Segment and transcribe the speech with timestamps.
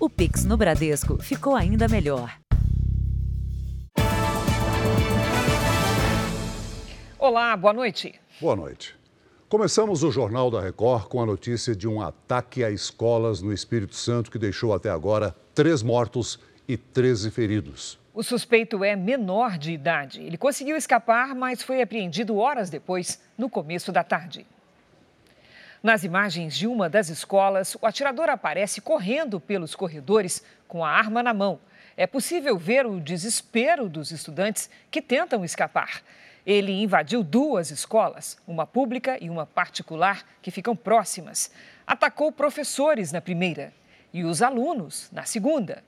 [0.00, 2.38] O Pix no Bradesco ficou ainda melhor.
[7.18, 8.14] Olá, boa noite.
[8.40, 8.94] Boa noite.
[9.48, 13.96] Começamos o Jornal da Record com a notícia de um ataque a escolas no Espírito
[13.96, 17.98] Santo que deixou até agora três mortos e 13 feridos.
[18.14, 20.22] O suspeito é menor de idade.
[20.22, 24.46] Ele conseguiu escapar, mas foi apreendido horas depois, no começo da tarde.
[25.82, 31.22] Nas imagens de uma das escolas, o atirador aparece correndo pelos corredores com a arma
[31.22, 31.60] na mão.
[31.96, 36.02] É possível ver o desespero dos estudantes que tentam escapar.
[36.44, 41.50] Ele invadiu duas escolas, uma pública e uma particular, que ficam próximas.
[41.86, 43.72] Atacou professores na primeira
[44.12, 45.84] e os alunos na segunda.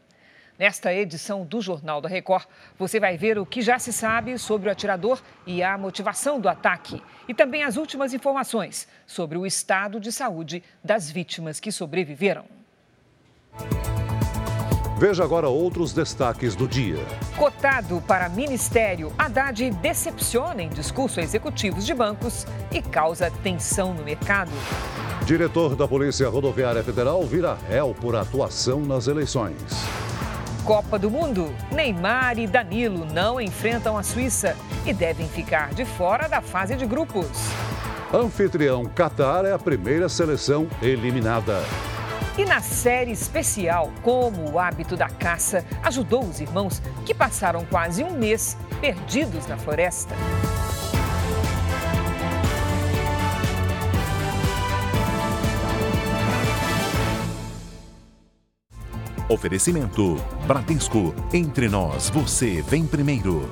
[0.60, 2.45] Nesta edição do Jornal da Record,
[2.78, 6.50] você vai ver o que já se sabe sobre o atirador e a motivação do
[6.50, 7.02] ataque.
[7.27, 12.45] E também as últimas informações sobre o estado de saúde das vítimas que sobreviveram.
[14.98, 16.98] Veja agora outros destaques do dia.
[17.39, 24.05] Cotado para ministério, Haddad decepciona em discurso a executivos de bancos e causa tensão no
[24.05, 24.50] mercado.
[25.24, 29.56] Diretor da Polícia Rodoviária Federal vira réu por atuação nas eleições.
[30.64, 36.28] Copa do Mundo, Neymar e Danilo não enfrentam a Suíça e devem ficar de fora
[36.28, 37.27] da fase de grupos.
[38.12, 41.62] Anfitrião Qatar é a primeira seleção eliminada.
[42.36, 48.05] E na série especial, como o hábito da caça ajudou os irmãos que passaram quase
[48.05, 50.14] um mês perdidos na floresta.
[59.31, 61.14] Oferecimento: Bradesco.
[61.33, 63.48] Entre nós, você vem primeiro.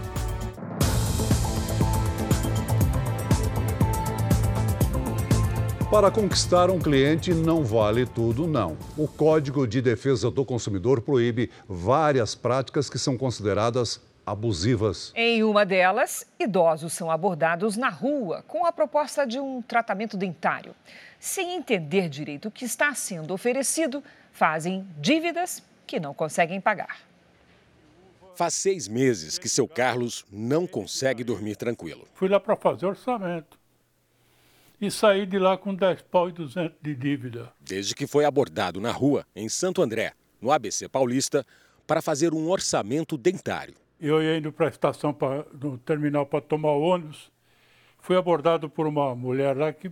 [5.89, 8.77] Para conquistar um cliente não vale tudo, não.
[8.97, 15.12] O Código de Defesa do Consumidor proíbe várias práticas que são consideradas abusivas.
[15.15, 20.75] Em uma delas, idosos são abordados na rua com a proposta de um tratamento dentário.
[21.21, 24.03] Sem entender direito o que está sendo oferecido,
[24.33, 27.00] fazem dívidas que não conseguem pagar.
[28.37, 32.06] Faz seis meses que seu Carlos não consegue dormir tranquilo.
[32.15, 33.59] Fui lá para fazer orçamento
[34.81, 37.53] e saí de lá com 10 pau e 200 de dívida.
[37.60, 41.44] Desde que foi abordado na rua, em Santo André, no ABC Paulista,
[41.84, 43.75] para fazer um orçamento dentário.
[44.00, 47.32] Eu ia indo para a estação, pra, no terminal, para tomar ônibus.
[47.98, 49.91] Fui abordado por uma mulher lá que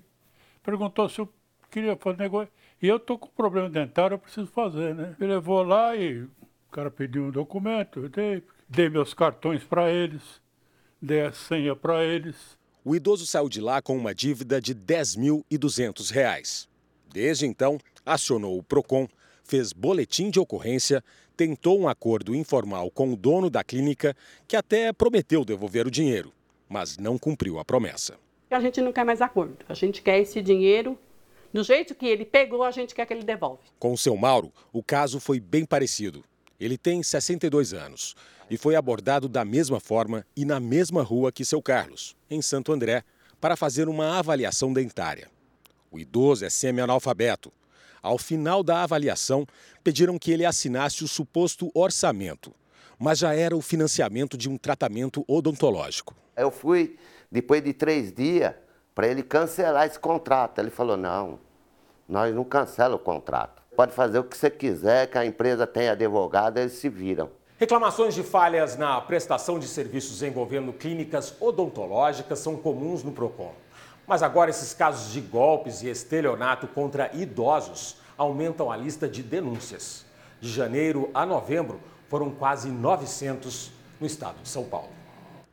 [0.63, 1.29] perguntou se eu
[1.71, 2.53] queria fazer negócio.
[2.81, 5.17] E eu tô com problema dentário, eu preciso fazer, né?
[5.21, 6.31] Ele levou lá e o
[6.71, 10.23] cara pediu um documento, eu dei, dei meus cartões para eles,
[11.01, 12.59] dei a senha para eles.
[12.85, 16.69] O idoso saiu de lá com uma dívida de R$ 10.200.
[17.13, 19.09] Desde então, acionou o PROCON,
[19.43, 21.03] fez boletim de ocorrência,
[21.37, 24.17] tentou um acordo informal com o dono da clínica,
[24.47, 26.33] que até prometeu devolver o dinheiro,
[26.69, 28.19] mas não cumpriu a promessa.
[28.51, 30.99] A gente não quer mais acordo, a gente quer esse dinheiro
[31.57, 33.63] do jeito que ele pegou, a gente quer que ele devolve.
[33.79, 36.23] Com o seu Mauro, o caso foi bem parecido.
[36.61, 38.15] Ele tem 62 anos
[38.51, 42.75] e foi abordado da mesma forma e na mesma rua que seu Carlos, em Santo
[42.75, 43.03] André,
[43.41, 45.31] para fazer uma avaliação dentária.
[45.91, 47.51] O idoso é semi-analfabeto.
[48.03, 49.47] Ao final da avaliação,
[49.83, 52.55] pediram que ele assinasse o suposto orçamento,
[52.99, 56.15] mas já era o financiamento de um tratamento odontológico.
[56.37, 56.99] Eu fui,
[57.33, 58.53] depois de três dias,
[58.95, 60.59] para ele cancelar esse contrato.
[60.59, 61.39] Ele falou: não,
[62.09, 63.63] nós não cancelamos o contrato.
[63.77, 67.29] Pode fazer o que você quiser, que a empresa tem advogado, eles se viram.
[67.59, 73.53] Reclamações de falhas na prestação de serviços envolvendo clínicas odontológicas são comuns no PROCON.
[74.07, 80.05] Mas agora esses casos de golpes e estelionato contra idosos aumentam a lista de denúncias.
[80.41, 84.91] De janeiro a novembro, foram quase 900 no estado de São Paulo.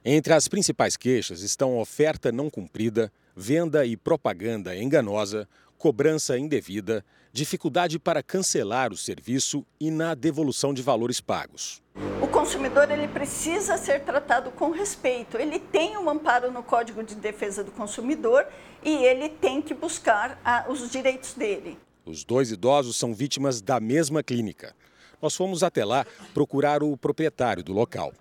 [0.06, 5.48] Entre as principais queixas estão oferta não cumprida, venda e propaganda enganosa,
[5.84, 11.84] cobrança indevida, dificuldade para cancelar o serviço e na devolução de valores pagos.
[12.22, 15.38] O consumidor ele precisa ser tratado com respeito.
[15.38, 18.48] Ele tem um amparo no Código de Defesa do Consumidor
[18.82, 21.78] e ele tem que buscar ah, os direitos dele.
[22.06, 24.74] Os dois idosos são vítimas da mesma clínica.
[25.22, 28.14] Nós fomos até lá procurar o proprietário do local.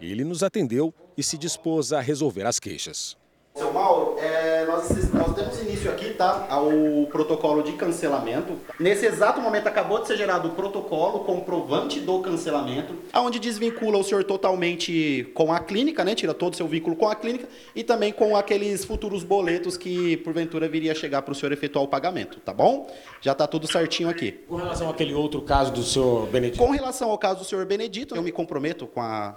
[0.00, 3.17] Ele nos atendeu e se dispôs a resolver as queixas.
[3.58, 6.46] Seu Mauro, é, nós, nós temos início aqui, tá?
[6.48, 6.70] Ao
[7.10, 8.52] protocolo de cancelamento.
[8.78, 14.04] Nesse exato momento acabou de ser gerado o protocolo comprovante do cancelamento, onde desvincula o
[14.04, 16.14] senhor totalmente com a clínica, né?
[16.14, 20.18] Tira todo o seu vínculo com a clínica e também com aqueles futuros boletos que
[20.18, 22.88] porventura viria a chegar para o senhor efetuar o pagamento, tá bom?
[23.20, 24.30] Já tá tudo certinho aqui.
[24.46, 26.58] Com relação àquele outro caso do senhor Benedito?
[26.64, 29.34] Com relação ao caso do senhor Benedito, eu me comprometo com a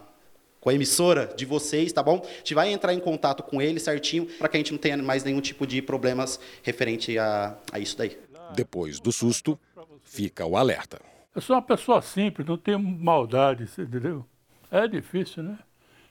[0.61, 2.21] com a emissora de vocês, tá bom?
[2.23, 4.95] A gente vai entrar em contato com ele certinho para que a gente não tenha
[4.97, 8.17] mais nenhum tipo de problemas referente a, a isso daí.
[8.53, 9.59] Depois do susto,
[10.03, 11.01] fica o alerta.
[11.33, 14.25] Eu sou uma pessoa simples, não tenho maldade, entendeu?
[14.69, 15.57] É difícil, né?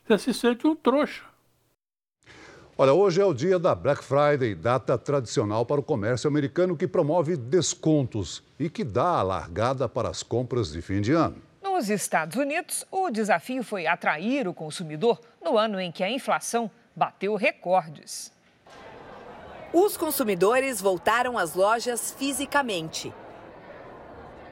[0.06, 1.23] Você se sente um trouxa.
[2.76, 6.88] Olha, hoje é o dia da Black Friday, data tradicional para o comércio americano que
[6.88, 11.50] promove descontos e que dá a largada para as compras de fim de ano.
[11.81, 16.71] Nos Estados Unidos, o desafio foi atrair o consumidor no ano em que a inflação
[16.94, 18.31] bateu recordes.
[19.73, 23.11] Os consumidores voltaram às lojas fisicamente.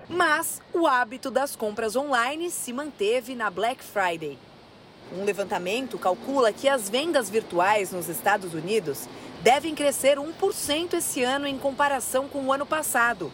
[0.08, 4.38] Mas o hábito das compras online se manteve na Black Friday.
[5.12, 9.06] Um levantamento calcula que as vendas virtuais nos Estados Unidos
[9.42, 13.30] devem crescer 1% esse ano em comparação com o ano passado.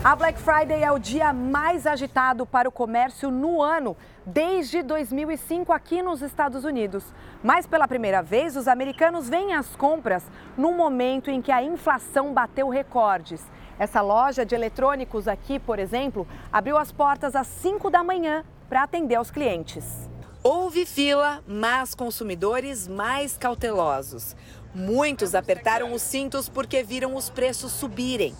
[0.00, 3.96] A Black Friday é o dia mais agitado para o comércio no ano,
[4.26, 7.04] desde 2005 aqui nos Estados Unidos.
[7.40, 10.24] Mas pela primeira vez, os americanos veem as compras
[10.56, 13.44] no momento em que a inflação bateu recordes.
[13.78, 18.82] Essa loja de eletrônicos aqui, por exemplo, abriu as portas às 5 da manhã para
[18.82, 20.10] atender aos clientes.
[20.42, 24.34] Houve fila, mas consumidores mais cautelosos.
[24.74, 28.34] Muitos apertaram os cintos porque viram os preços subirem.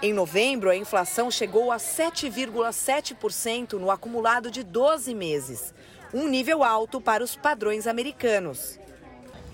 [0.00, 5.74] Em novembro, a inflação chegou a 7,7% no acumulado de 12 meses,
[6.14, 8.78] um nível alto para os padrões americanos.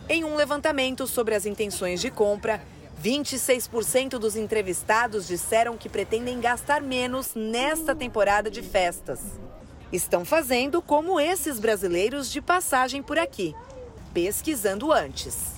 [0.06, 2.60] Em um levantamento sobre as intenções de compra,
[3.02, 9.20] 26% dos entrevistados disseram que pretendem gastar menos nesta temporada de festas.
[9.90, 13.54] Estão fazendo como esses brasileiros de passagem por aqui,
[14.12, 15.54] pesquisando antes.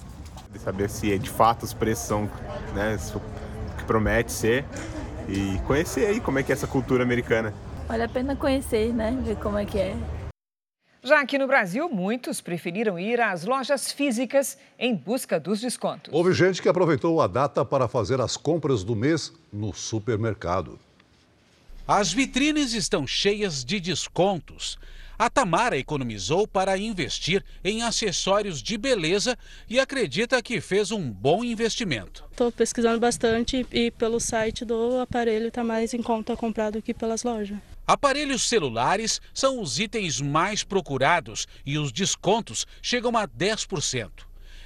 [0.52, 2.30] De saber se de fato os preços são
[2.72, 2.96] né,
[3.86, 4.64] promete ser
[5.28, 7.54] e conhecer aí como é que é essa cultura americana.
[7.88, 9.16] Vale a pena conhecer, né?
[9.24, 9.96] Ver como é que é.
[11.02, 16.12] Já aqui no Brasil, muitos preferiram ir às lojas físicas em busca dos descontos.
[16.12, 20.80] Houve gente que aproveitou a data para fazer as compras do mês no supermercado.
[21.86, 24.76] As vitrines estão cheias de descontos.
[25.18, 29.34] A Tamara economizou para investir em acessórios de beleza
[29.66, 32.22] e acredita que fez um bom investimento.
[32.30, 36.92] Estou pesquisando bastante e pelo site do aparelho está mais em conta comprar do que
[36.92, 37.56] pelas lojas.
[37.86, 44.10] Aparelhos celulares são os itens mais procurados e os descontos chegam a 10%.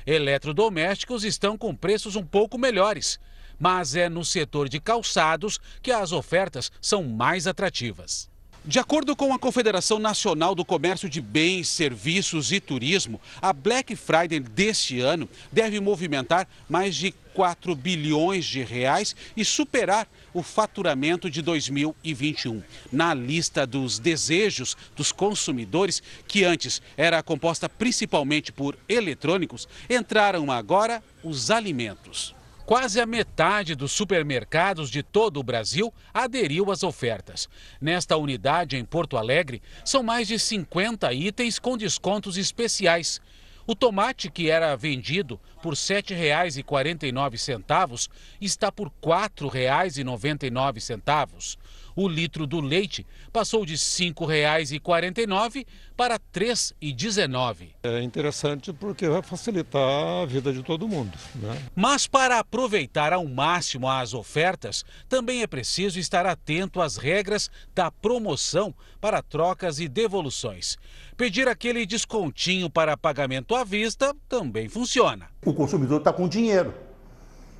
[0.05, 3.21] Eletrodomésticos estão com preços um pouco melhores,
[3.57, 8.30] mas é no setor de calçados que as ofertas são mais atrativas.
[8.71, 13.97] De acordo com a Confederação Nacional do Comércio de Bens, Serviços e Turismo, a Black
[13.97, 21.29] Friday deste ano deve movimentar mais de 4 bilhões de reais e superar o faturamento
[21.29, 22.63] de 2021.
[22.93, 31.03] Na lista dos desejos dos consumidores, que antes era composta principalmente por eletrônicos, entraram agora
[31.25, 32.37] os alimentos.
[32.71, 37.49] Quase a metade dos supermercados de todo o Brasil aderiu às ofertas.
[37.81, 43.21] Nesta unidade em Porto Alegre, são mais de 50 itens com descontos especiais.
[43.67, 48.09] O tomate, que era vendido por R$ 7,49,
[48.41, 51.59] está por R$ 4,99.
[52.01, 57.73] O litro do leite passou de R$ 5,49 para R$ 3,19.
[57.83, 61.13] É interessante porque vai facilitar a vida de todo mundo.
[61.35, 61.63] Né?
[61.77, 67.91] Mas para aproveitar ao máximo as ofertas, também é preciso estar atento às regras da
[67.91, 70.79] promoção para trocas e devoluções.
[71.19, 75.29] Pedir aquele descontinho para pagamento à vista também funciona.
[75.45, 76.73] O consumidor está com dinheiro.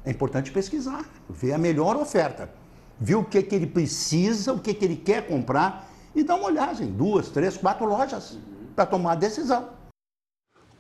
[0.03, 2.59] É importante pesquisar, ver a melhor oferta
[3.01, 6.47] ver o que, que ele precisa, o que, que ele quer comprar e dar uma
[6.47, 8.39] olhada em duas, três, quatro lojas
[8.77, 9.81] para tomar a decisão.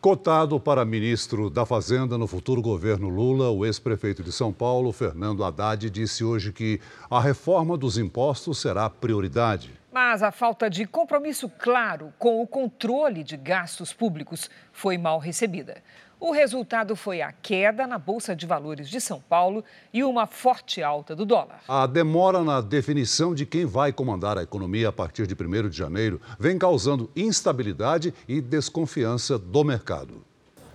[0.00, 5.44] Cotado para ministro da Fazenda no futuro governo Lula, o ex-prefeito de São Paulo, Fernando
[5.44, 9.78] Haddad, disse hoje que a reforma dos impostos será prioridade.
[9.92, 15.82] Mas a falta de compromisso claro com o controle de gastos públicos foi mal recebida.
[16.20, 20.82] O resultado foi a queda na Bolsa de Valores de São Paulo e uma forte
[20.82, 21.62] alta do dólar.
[21.66, 25.78] A demora na definição de quem vai comandar a economia a partir de 1 de
[25.78, 30.22] janeiro vem causando instabilidade e desconfiança do mercado.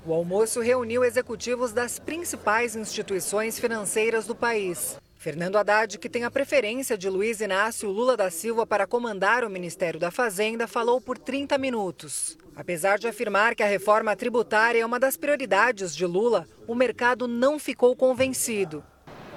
[0.03, 4.97] O almoço reuniu executivos das principais instituições financeiras do país.
[5.25, 9.49] Fernando Haddad, que tem a preferência de Luiz Inácio Lula da Silva para comandar o
[9.49, 12.37] Ministério da Fazenda, falou por 30 minutos.
[12.55, 17.27] Apesar de afirmar que a reforma tributária é uma das prioridades de Lula, o mercado
[17.27, 18.83] não ficou convencido.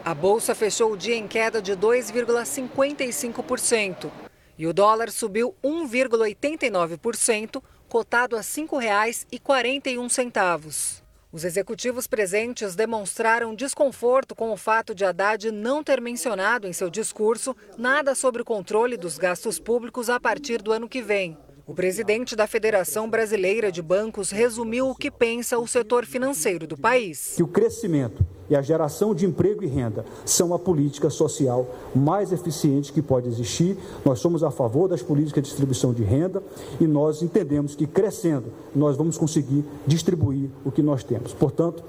[0.05, 4.11] A bolsa fechou o dia em queda de 2,55%
[4.59, 11.08] e o dólar subiu 1,89%, cotado a R$ 5,41.
[11.31, 16.89] Os executivos presentes demonstraram desconforto com o fato de Haddad não ter mencionado em seu
[16.89, 21.37] discurso nada sobre o controle dos gastos públicos a partir do ano que vem.
[21.69, 26.79] O presidente da Federação Brasileira de Bancos resumiu o que pensa o setor financeiro do
[26.79, 27.35] país.
[27.37, 32.33] Que o crescimento e a geração de emprego e renda são a política social mais
[32.33, 33.77] eficiente que pode existir.
[34.03, 36.43] Nós somos a favor das políticas de distribuição de renda
[36.81, 41.35] e nós entendemos que crescendo nós vamos conseguir distribuir o que nós temos.
[41.35, 41.85] Portanto,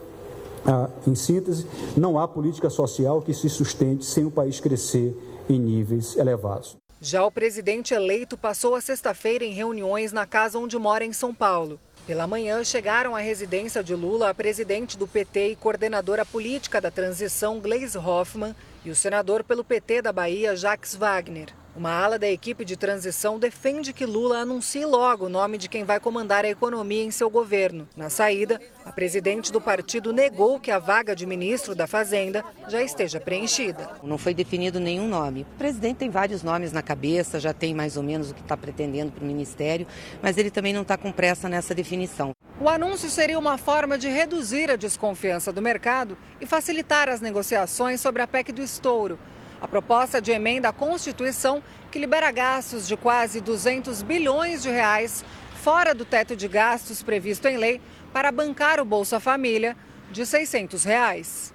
[0.66, 5.16] ah, em síntese, não há política social que se sustente sem o país crescer
[5.50, 6.79] em níveis elevados.
[7.02, 11.34] Já o presidente eleito passou a sexta-feira em reuniões na casa onde mora em São
[11.34, 11.80] Paulo.
[12.06, 16.92] Pela manhã, chegaram à residência de Lula a presidente do PT e coordenadora política da
[16.92, 18.54] transição, Gleisi Hoffmann,
[18.84, 21.48] e o senador pelo PT da Bahia, Jacques Wagner.
[21.80, 25.86] Uma ala da equipe de transição defende que Lula anuncie logo o nome de quem
[25.86, 27.88] vai comandar a economia em seu governo.
[27.96, 32.84] Na saída, a presidente do partido negou que a vaga de ministro da Fazenda já
[32.84, 33.92] esteja preenchida.
[34.04, 35.44] Não foi definido nenhum nome.
[35.56, 38.58] O presidente tem vários nomes na cabeça, já tem mais ou menos o que está
[38.58, 39.88] pretendendo para o ministério,
[40.22, 42.34] mas ele também não está com pressa nessa definição.
[42.60, 48.02] O anúncio seria uma forma de reduzir a desconfiança do mercado e facilitar as negociações
[48.02, 49.18] sobre a PEC do estouro
[49.62, 51.62] a proposta de emenda à Constituição
[51.92, 55.24] que libera gastos de quase 200 bilhões de reais
[55.62, 57.82] fora do teto de gastos previsto em lei
[58.14, 59.76] para bancar o Bolsa Família
[60.12, 61.54] de 600 reais.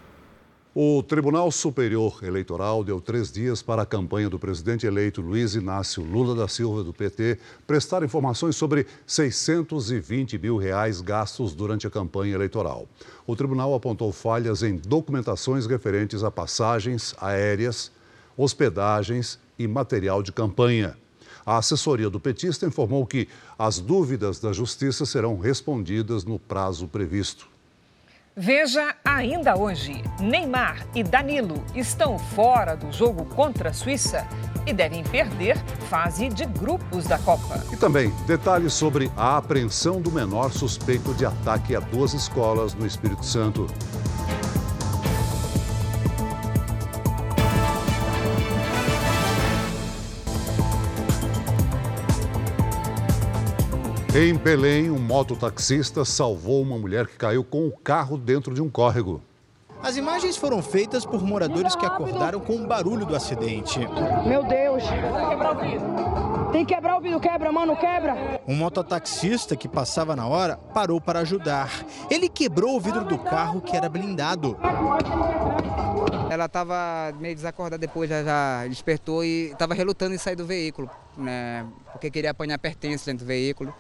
[0.76, 6.02] O Tribunal Superior Eleitoral deu três dias para a campanha do presidente eleito Luiz Inácio
[6.02, 12.34] Lula da Silva, do PT, prestar informações sobre 620 mil reais gastos durante a campanha
[12.34, 12.88] eleitoral.
[13.24, 17.92] O tribunal apontou falhas em documentações referentes a passagens aéreas,
[18.36, 20.96] hospedagens e material de campanha.
[21.46, 27.46] A assessoria do petista informou que as dúvidas da Justiça serão respondidas no prazo previsto.
[28.36, 34.26] Veja ainda hoje: Neymar e Danilo estão fora do jogo contra a Suíça
[34.66, 35.56] e devem perder
[35.88, 37.62] fase de grupos da Copa.
[37.72, 42.86] E também detalhes sobre a apreensão do menor suspeito de ataque a duas escolas no
[42.86, 43.68] Espírito Santo.
[54.16, 58.70] Em Belém, um mototaxista salvou uma mulher que caiu com o carro dentro de um
[58.70, 59.20] córrego.
[59.82, 63.80] As imagens foram feitas por moradores que acordaram com o barulho do acidente.
[64.24, 64.84] Meu Deus!
[66.52, 68.40] Tem que quebrar o vidro, quebra, mano, quebra!
[68.46, 71.84] Um mototaxista que passava na hora parou para ajudar.
[72.08, 74.56] Ele quebrou o vidro do carro que era blindado.
[76.30, 80.88] Ela estava meio desacordada depois, já, já despertou e estava relutando em sair do veículo,
[81.16, 81.66] né?
[81.90, 83.74] Porque queria apanhar pertences dentro do veículo.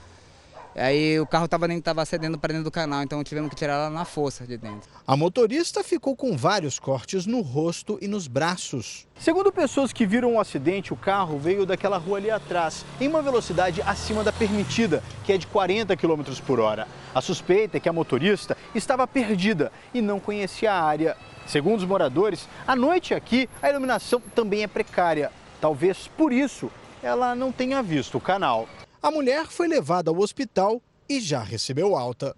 [0.76, 3.74] Aí o carro tava, nem estava cedendo para dentro do canal, então tivemos que tirar
[3.74, 4.90] ela na força de dentro.
[5.06, 9.06] A motorista ficou com vários cortes no rosto e nos braços.
[9.18, 13.22] Segundo pessoas que viram o acidente, o carro veio daquela rua ali atrás, em uma
[13.22, 16.88] velocidade acima da permitida, que é de 40 km por hora.
[17.14, 21.16] A suspeita é que a motorista estava perdida e não conhecia a área.
[21.46, 25.30] Segundo os moradores, à noite aqui a iluminação também é precária.
[25.60, 26.68] Talvez por isso
[27.00, 28.68] ela não tenha visto o canal.
[29.04, 32.34] A mulher foi levada ao hospital e já recebeu alta.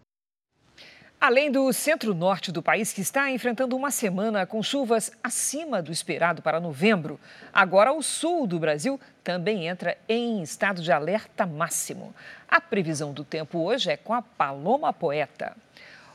[1.20, 6.42] Além do centro-norte do país, que está enfrentando uma semana com chuvas acima do esperado
[6.42, 7.20] para novembro,
[7.52, 12.12] agora o sul do Brasil também entra em estado de alerta máximo.
[12.49, 15.56] A previsão do tempo hoje é com a Paloma Poeta.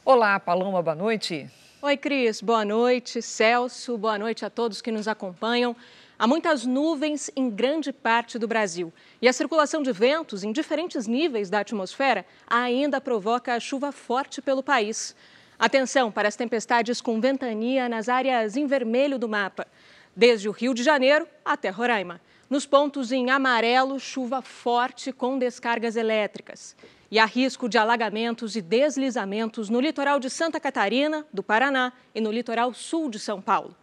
[0.04, 1.50] Olá, Paloma, boa noite.
[1.82, 3.22] Oi, Cris, boa noite.
[3.22, 5.74] Celso, boa noite a todos que nos acompanham.
[6.22, 11.08] Há muitas nuvens em grande parte do Brasil e a circulação de ventos em diferentes
[11.08, 15.16] níveis da atmosfera ainda provoca chuva forte pelo país.
[15.58, 19.66] Atenção para as tempestades com ventania nas áreas em vermelho do mapa,
[20.16, 22.22] desde o Rio de Janeiro até Roraima.
[22.48, 26.76] Nos pontos em amarelo, chuva forte com descargas elétricas.
[27.10, 32.22] E há risco de alagamentos e deslizamentos no litoral de Santa Catarina, do Paraná e
[32.22, 33.76] no litoral sul de São Paulo.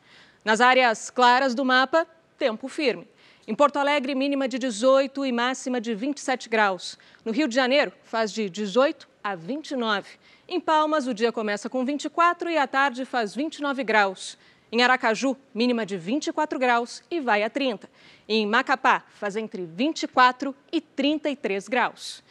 [0.44, 2.06] Nas áreas claras do mapa,
[2.38, 3.06] tempo firme.
[3.46, 6.98] Em Porto Alegre, mínima de 18 e máxima de 27 graus.
[7.24, 10.06] No Rio de Janeiro, faz de 18 a 29.
[10.46, 14.38] Em Palmas, o dia começa com 24 e à tarde faz 29 graus.
[14.70, 17.88] Em Aracaju, mínima de 24 graus e vai a 30.
[18.28, 22.22] Em Macapá, faz entre 24 e 33 graus.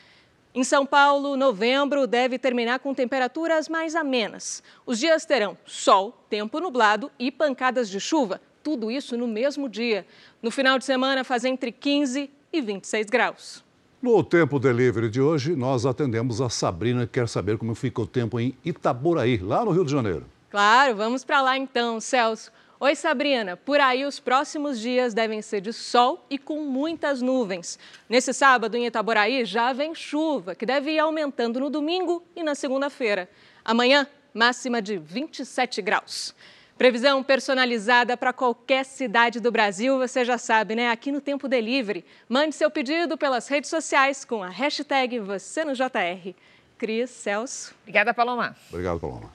[0.54, 4.64] Em São Paulo, novembro deve terminar com temperaturas mais amenas.
[4.86, 10.06] Os dias terão sol, tempo nublado e pancadas de chuva, tudo isso no mesmo dia.
[10.42, 13.64] No final de semana, faz entre 15 e 26 graus.
[14.02, 18.06] No Tempo Delivery de hoje, nós atendemos a Sabrina, que quer saber como fica o
[18.06, 20.26] tempo em Itaboraí, lá no Rio de Janeiro.
[20.50, 22.52] Claro, vamos para lá então, Celso.
[22.78, 23.56] Oi, Sabrina.
[23.56, 27.80] Por aí, os próximos dias devem ser de sol e com muitas nuvens.
[28.10, 32.54] Nesse sábado, em Itaboraí, já vem chuva, que deve ir aumentando no domingo e na
[32.54, 33.30] segunda-feira.
[33.64, 36.36] Amanhã, máxima de 27 graus.
[36.78, 40.92] Previsão personalizada para qualquer cidade do Brasil, você já sabe, né?
[40.92, 42.06] Aqui no Tempo Delivery.
[42.30, 46.36] Mande seu pedido pelas redes sociais com a hashtag você no JR.
[46.78, 47.74] Cris, Celso.
[47.82, 48.56] Obrigada, Paloma.
[48.70, 49.34] Obrigado, Paloma.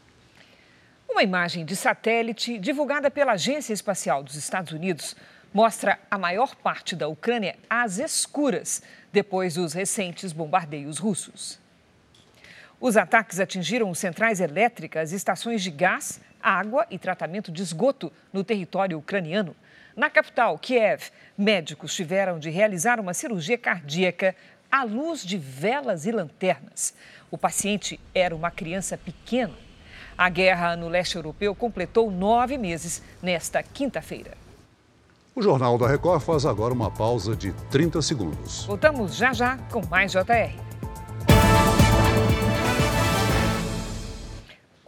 [1.11, 5.17] Uma imagem de satélite divulgada pela Agência Espacial dos Estados Unidos
[5.53, 11.59] mostra a maior parte da Ucrânia às escuras, depois dos recentes bombardeios russos.
[12.81, 18.99] Os ataques atingiram centrais elétricas, estações de gás água e tratamento de esgoto no território
[18.99, 19.55] ucraniano.
[19.97, 24.35] Na capital, Kiev, médicos tiveram de realizar uma cirurgia cardíaca
[24.71, 26.95] à luz de velas e lanternas.
[27.31, 29.55] O paciente era uma criança pequena.
[30.17, 34.33] A guerra no leste europeu completou nove meses nesta quinta-feira.
[35.35, 38.65] O Jornal da Record faz agora uma pausa de 30 segundos.
[38.67, 40.72] Voltamos já já com mais JR.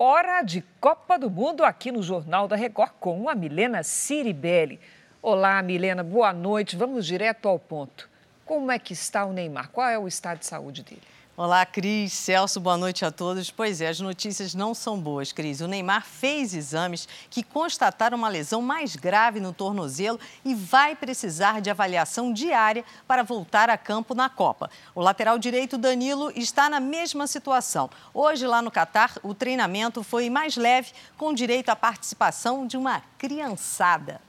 [0.07, 4.79] Hora de Copa do Mundo aqui no Jornal da Record com a Milena Ciribelli.
[5.23, 6.77] Olá, Milena, boa noite.
[6.77, 8.07] Vamos direto ao ponto.
[8.45, 9.71] Como é que está o Neymar?
[9.71, 11.01] Qual é o estado de saúde dele?
[11.37, 13.51] Olá, Cris, Celso, boa noite a todos.
[13.51, 15.61] Pois é, as notícias não são boas, Cris.
[15.61, 21.61] O Neymar fez exames que constataram uma lesão mais grave no tornozelo e vai precisar
[21.61, 24.71] de avaliação diária para voltar a campo na Copa.
[24.95, 27.91] O lateral direito Danilo está na mesma situação.
[28.15, 33.03] Hoje, lá no Catar, o treinamento foi mais leve, com direito à participação de uma
[33.19, 34.21] criançada.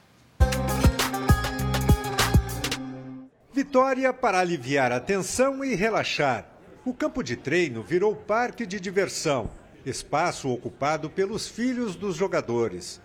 [3.52, 6.55] Vitória para aliviar a tensão e relaxar.
[6.86, 9.50] O campo de treino virou parque de diversão,
[9.84, 13.00] espaço ocupado pelos filhos dos jogadores.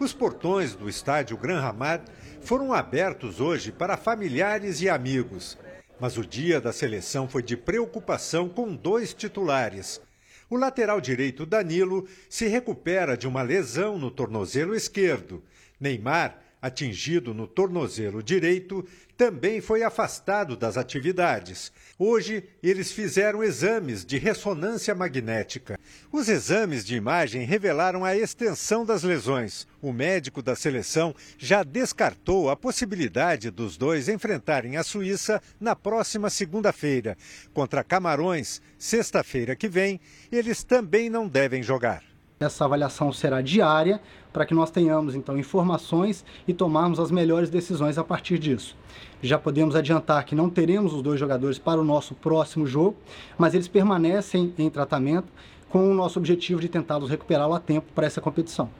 [0.00, 2.00] Os portões do estádio Gran Hamad
[2.40, 5.58] foram abertos hoje para familiares e amigos.
[6.00, 10.00] Mas o dia da seleção foi de preocupação com dois titulares.
[10.48, 15.44] O lateral direito Danilo se recupera de uma lesão no tornozelo esquerdo.
[15.78, 21.72] Neymar, atingido no tornozelo direito, também foi afastado das atividades.
[21.98, 25.78] Hoje, eles fizeram exames de ressonância magnética.
[26.12, 29.66] Os exames de imagem revelaram a extensão das lesões.
[29.82, 36.30] O médico da seleção já descartou a possibilidade dos dois enfrentarem a Suíça na próxima
[36.30, 37.16] segunda-feira.
[37.52, 42.07] Contra Camarões, sexta-feira que vem, eles também não devem jogar.
[42.40, 44.00] Essa avaliação será diária
[44.32, 48.76] para que nós tenhamos então informações e tomarmos as melhores decisões a partir disso.
[49.20, 52.96] Já podemos adiantar que não teremos os dois jogadores para o nosso próximo jogo,
[53.36, 55.26] mas eles permanecem em tratamento
[55.68, 58.70] com o nosso objetivo de tentá-los recuperá-lo a tempo para essa competição.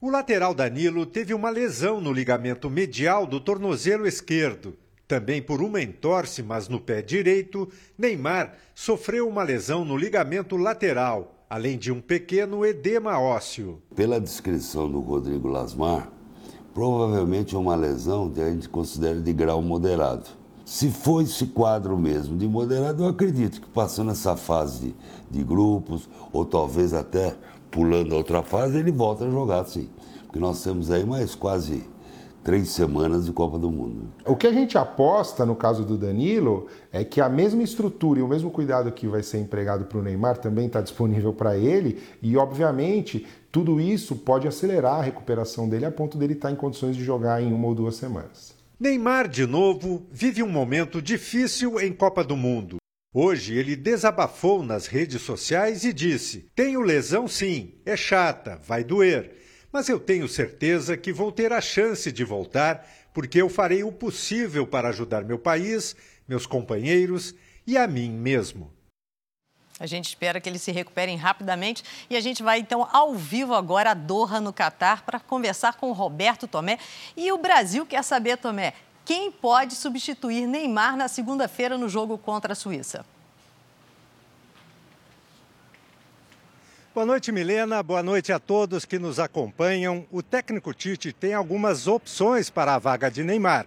[0.00, 4.76] O lateral Danilo teve uma lesão no ligamento medial do tornozelo esquerdo.
[5.06, 11.41] Também por uma entorse, mas no pé direito, Neymar sofreu uma lesão no ligamento lateral,
[11.52, 13.78] além de um pequeno edema ósseo.
[13.94, 16.10] Pela descrição do Rodrigo Lasmar,
[16.72, 20.24] provavelmente é uma lesão que a gente considera de grau moderado.
[20.64, 24.94] Se for esse quadro mesmo de moderado, eu acredito que passando essa fase
[25.30, 27.36] de, de grupos, ou talvez até
[27.70, 29.90] pulando a outra fase, ele volta a jogar sim.
[30.22, 31.84] Porque nós temos aí mais quase
[32.42, 34.12] três semanas de Copa do Mundo.
[34.26, 38.22] O que a gente aposta no caso do Danilo é que a mesma estrutura e
[38.22, 42.02] o mesmo cuidado que vai ser empregado para o Neymar também está disponível para ele
[42.20, 46.56] e, obviamente, tudo isso pode acelerar a recuperação dele a ponto dele estar tá em
[46.56, 48.54] condições de jogar em uma ou duas semanas.
[48.78, 52.78] Neymar, de novo, vive um momento difícil em Copa do Mundo.
[53.14, 59.41] Hoje ele desabafou nas redes sociais e disse: Tenho lesão sim, é chata, vai doer
[59.72, 63.90] mas eu tenho certeza que vou ter a chance de voltar, porque eu farei o
[63.90, 65.96] possível para ajudar meu país,
[66.28, 67.34] meus companheiros
[67.66, 68.70] e a mim mesmo.
[69.80, 73.54] A gente espera que eles se recuperem rapidamente e a gente vai então ao vivo
[73.54, 76.78] agora a Doha no Catar para conversar com o Roberto Tomé.
[77.16, 82.52] E o Brasil quer saber, Tomé, quem pode substituir Neymar na segunda-feira no jogo contra
[82.52, 83.04] a Suíça?
[86.94, 87.82] Boa noite, Milena.
[87.82, 90.06] Boa noite a todos que nos acompanham.
[90.12, 93.66] O técnico Tite tem algumas opções para a vaga de Neymar.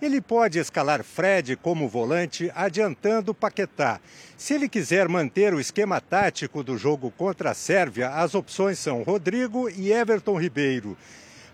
[0.00, 3.98] Ele pode escalar Fred como volante, adiantando Paquetá.
[4.36, 9.02] Se ele quiser manter o esquema tático do jogo contra a Sérvia, as opções são
[9.02, 10.98] Rodrigo e Everton Ribeiro.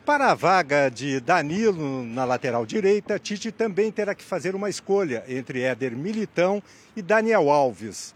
[0.05, 5.23] Para a vaga de Danilo na lateral direita, Tite também terá que fazer uma escolha
[5.29, 6.61] entre Éder Militão
[6.97, 8.13] e Daniel Alves.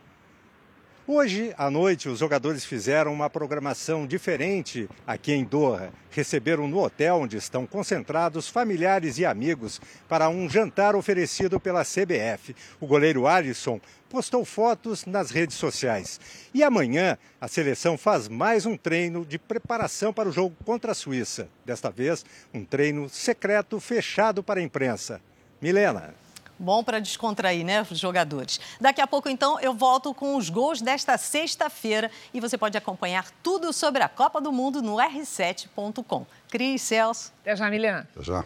[1.09, 5.93] Hoje à noite, os jogadores fizeram uma programação diferente aqui em Doha.
[6.11, 12.57] Receberam no hotel onde estão concentrados familiares e amigos para um jantar oferecido pela CBF.
[12.81, 16.19] O goleiro Alisson postou fotos nas redes sociais.
[16.53, 20.95] E amanhã, a seleção faz mais um treino de preparação para o jogo contra a
[20.95, 21.49] Suíça.
[21.65, 25.21] Desta vez, um treino secreto fechado para a imprensa.
[25.63, 26.26] Milena.
[26.59, 28.61] Bom para descontrair, né, os jogadores.
[28.81, 33.31] Daqui a pouco, então, eu volto com os gols desta sexta-feira e você pode acompanhar
[33.43, 36.27] tudo sobre a Copa do Mundo no r7.com.
[36.49, 37.33] Cris, Celso.
[37.43, 38.09] Até já, Milena.
[38.15, 38.45] Até já.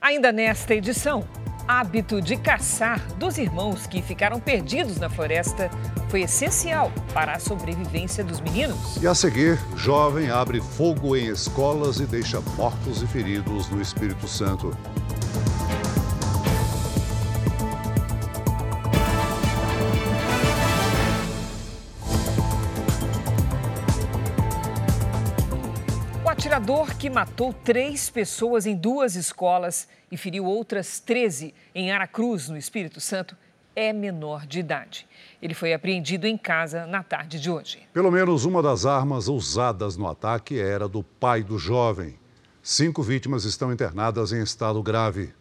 [0.00, 1.26] Ainda nesta edição,
[1.66, 5.68] hábito de caçar dos irmãos que ficaram perdidos na floresta
[6.08, 8.96] foi essencial para a sobrevivência dos meninos.
[9.02, 14.28] E a seguir, jovem abre fogo em escolas e deixa mortos e feridos no Espírito
[14.28, 14.76] Santo.
[26.68, 32.58] Atirador que matou três pessoas em duas escolas e feriu outras 13 em Aracruz, no
[32.58, 33.34] Espírito Santo,
[33.74, 35.06] é menor de idade.
[35.40, 37.78] Ele foi apreendido em casa na tarde de hoje.
[37.90, 42.18] Pelo menos uma das armas usadas no ataque era do pai do jovem.
[42.62, 45.32] Cinco vítimas estão internadas em estado grave.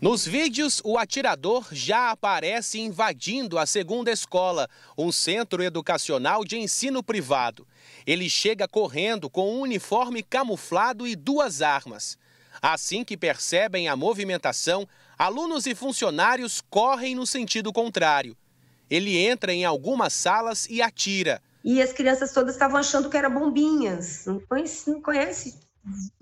[0.00, 7.02] Nos vídeos, o atirador já aparece invadindo a segunda escola, um centro educacional de ensino
[7.02, 7.66] privado.
[8.06, 12.16] Ele chega correndo com um uniforme camuflado e duas armas.
[12.62, 14.88] Assim que percebem a movimentação,
[15.18, 18.36] alunos e funcionários correm no sentido contrário.
[18.88, 21.42] Ele entra em algumas salas e atira.
[21.64, 24.24] E as crianças todas estavam achando que eram bombinhas.
[24.24, 25.58] Não conhece, não conhece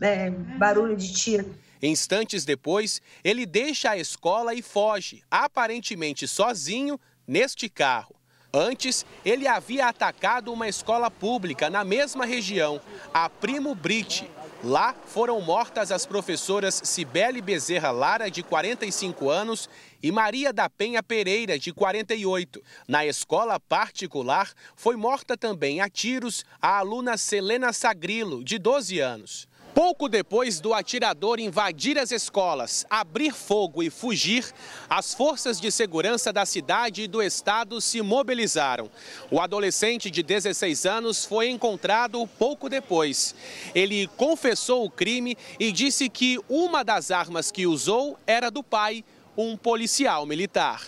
[0.00, 1.54] é, barulho de tiro.
[1.82, 8.13] Instantes depois, ele deixa a escola e foge, aparentemente sozinho, neste carro.
[8.54, 12.80] Antes, ele havia atacado uma escola pública na mesma região,
[13.12, 14.30] a Primo Brite.
[14.62, 19.68] Lá foram mortas as professoras Cibele Bezerra Lara, de 45 anos,
[20.00, 22.62] e Maria da Penha Pereira, de 48.
[22.86, 29.48] Na escola particular, foi morta também a tiros a aluna Selena Sagrilo, de 12 anos.
[29.74, 34.46] Pouco depois do atirador invadir as escolas, abrir fogo e fugir,
[34.88, 38.88] as forças de segurança da cidade e do estado se mobilizaram.
[39.32, 43.34] O adolescente de 16 anos foi encontrado pouco depois.
[43.74, 49.04] Ele confessou o crime e disse que uma das armas que usou era do pai,
[49.36, 50.82] um policial militar.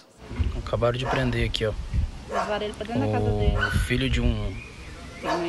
[0.56, 1.72] Acabaram de prender aqui, ó.
[3.66, 4.54] O filho de um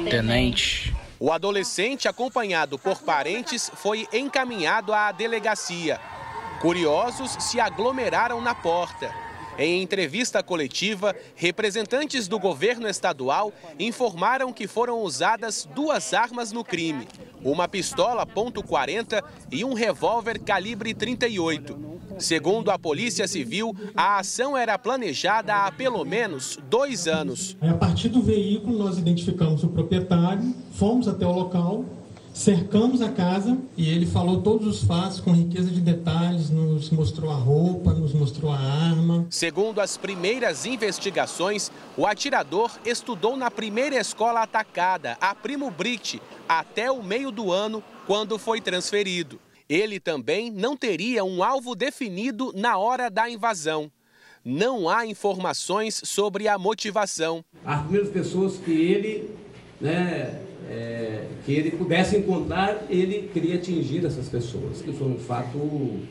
[0.10, 6.00] tenente o adolescente, acompanhado por parentes, foi encaminhado à delegacia.
[6.62, 9.27] Curiosos se aglomeraram na porta.
[9.58, 17.08] Em entrevista coletiva, representantes do governo estadual informaram que foram usadas duas armas no crime:
[17.44, 21.98] uma pistola .40 e um revólver calibre 38.
[22.20, 27.56] Segundo a Polícia Civil, a ação era planejada há pelo menos dois anos.
[27.62, 31.86] A partir do veículo, nós identificamos o proprietário, fomos até o local,
[32.38, 37.32] Cercamos a casa e ele falou todos os fatos com riqueza de detalhes, nos mostrou
[37.32, 39.26] a roupa, nos mostrou a arma.
[39.28, 46.92] Segundo as primeiras investigações, o atirador estudou na primeira escola atacada, a Primo Brite, até
[46.92, 49.40] o meio do ano, quando foi transferido.
[49.68, 53.92] Ele também não teria um alvo definido na hora da invasão.
[54.46, 57.44] Não há informações sobre a motivação.
[57.66, 59.36] As primeiras pessoas que ele
[59.82, 66.02] né, é, que ele pudesse encontrar, ele queria atingir essas pessoas, que foi um fato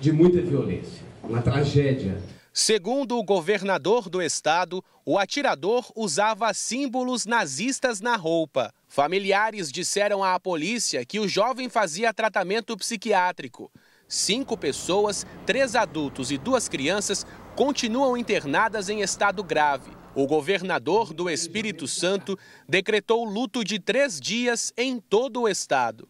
[0.00, 2.18] de muita violência, uma tragédia.
[2.52, 8.72] Segundo o governador do estado, o atirador usava símbolos nazistas na roupa.
[8.88, 13.70] Familiares disseram à polícia que o jovem fazia tratamento psiquiátrico.
[14.08, 19.99] Cinco pessoas, três adultos e duas crianças, continuam internadas em estado grave.
[20.14, 22.36] O governador do Espírito Santo
[22.68, 26.08] decretou luto de três dias em todo o estado.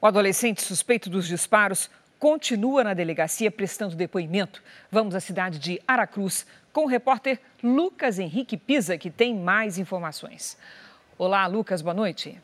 [0.00, 4.62] O adolescente suspeito dos disparos continua na delegacia prestando depoimento.
[4.90, 10.56] Vamos à cidade de Aracruz com o repórter Lucas Henrique Pisa, que tem mais informações.
[11.18, 12.40] Olá, Lucas, boa noite.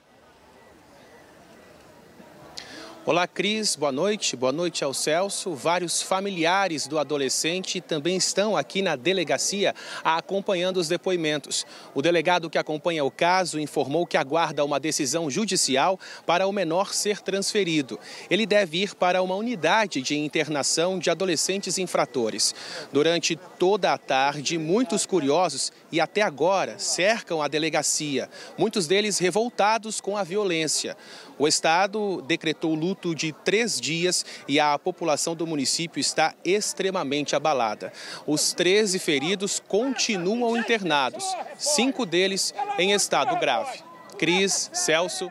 [3.08, 4.34] Olá, Cris, boa noite.
[4.34, 5.54] Boa noite ao Celso.
[5.54, 11.64] Vários familiares do adolescente também estão aqui na delegacia acompanhando os depoimentos.
[11.94, 16.92] O delegado que acompanha o caso informou que aguarda uma decisão judicial para o menor
[16.92, 17.96] ser transferido.
[18.28, 22.56] Ele deve ir para uma unidade de internação de adolescentes infratores.
[22.92, 30.00] Durante toda a tarde, muitos curiosos e até agora cercam a delegacia, muitos deles revoltados
[30.00, 30.96] com a violência.
[31.38, 37.92] O Estado decretou luto de três dias e a população do município está extremamente abalada.
[38.26, 41.24] Os 13 feridos continuam internados,
[41.58, 43.80] cinco deles em estado grave.
[44.18, 45.30] Cris, Celso.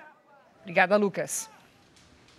[0.62, 1.50] Obrigada, Lucas.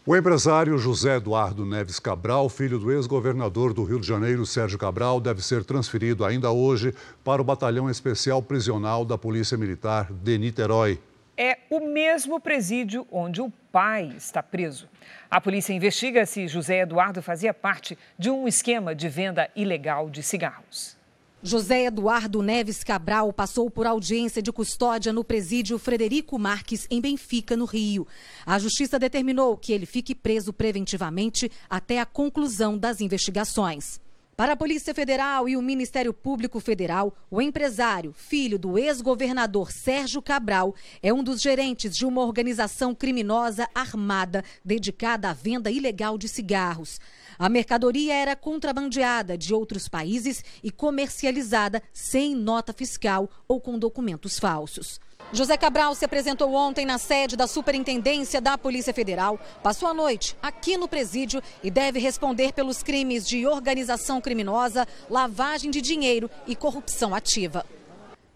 [0.09, 5.21] O empresário José Eduardo Neves Cabral, filho do ex-governador do Rio de Janeiro, Sérgio Cabral,
[5.21, 11.01] deve ser transferido ainda hoje para o Batalhão Especial Prisional da Polícia Militar de Niterói
[11.37, 14.89] é o mesmo presídio onde o pai está preso.
[15.31, 20.23] A polícia investiga se José Eduardo fazia parte de um esquema de venda ilegal de
[20.23, 20.97] cigarros.
[21.43, 27.57] José Eduardo Neves Cabral passou por audiência de custódia no presídio Frederico Marques, em Benfica,
[27.57, 28.07] no Rio.
[28.45, 34.01] A justiça determinou que ele fique preso preventivamente até a conclusão das investigações.
[34.37, 40.21] Para a Polícia Federal e o Ministério Público Federal, o empresário, filho do ex-governador Sérgio
[40.21, 46.29] Cabral, é um dos gerentes de uma organização criminosa armada dedicada à venda ilegal de
[46.29, 47.01] cigarros.
[47.39, 54.39] A mercadoria era contrabandeada de outros países e comercializada sem nota fiscal ou com documentos
[54.39, 55.01] falsos.
[55.33, 60.37] José Cabral se apresentou ontem na sede da Superintendência da Polícia Federal, passou a noite
[60.41, 66.55] aqui no presídio e deve responder pelos crimes de organização criminosa, lavagem de dinheiro e
[66.55, 67.67] corrupção ativa.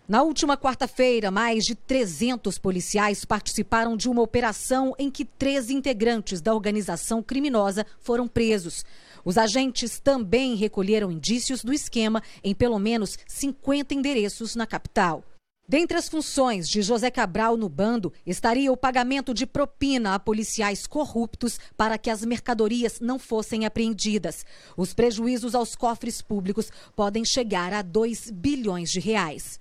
[0.09, 6.40] Na última quarta-feira, mais de 300 policiais participaram de uma operação em que três integrantes
[6.40, 8.85] da organização criminosa foram presos.
[9.24, 15.22] Os agentes também recolheram indícios do esquema em pelo menos 50 endereços na capital.
[15.70, 20.85] Dentre as funções de José Cabral no bando estaria o pagamento de propina a policiais
[20.85, 24.44] corruptos para que as mercadorias não fossem apreendidas.
[24.76, 29.61] Os prejuízos aos cofres públicos podem chegar a 2 bilhões de reais.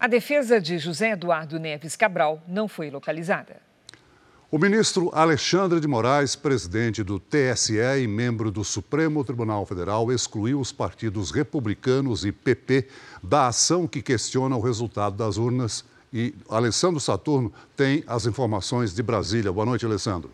[0.00, 3.60] A defesa de José Eduardo Neves Cabral não foi localizada.
[4.48, 10.60] O ministro Alexandre de Moraes, presidente do TSE e membro do Supremo Tribunal Federal, excluiu
[10.60, 12.86] os partidos republicanos e PP
[13.20, 15.84] da ação que questiona o resultado das urnas.
[16.12, 19.52] E Alessandro Saturno tem as informações de Brasília.
[19.52, 20.30] Boa noite, Alessandro.